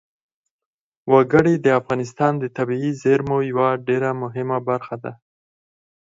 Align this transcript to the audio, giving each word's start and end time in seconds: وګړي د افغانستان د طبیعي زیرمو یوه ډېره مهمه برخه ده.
وګړي 1.11 1.55
د 1.59 1.67
افغانستان 1.79 2.33
د 2.39 2.45
طبیعي 2.57 2.91
زیرمو 3.01 3.37
یوه 3.51 3.67
ډېره 3.87 4.09
مهمه 4.23 4.57
برخه 4.69 4.95
ده. 5.03 5.11